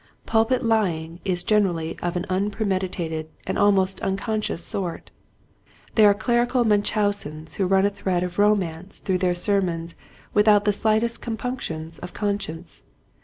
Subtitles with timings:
[0.25, 5.11] Pulpit lying is generally of an unpremeditated and almost unconscious sort.
[5.93, 9.95] There are clerical Mun chausens who run a thread of romance through their sermons
[10.33, 12.81] without the slight est compunctions of conscience.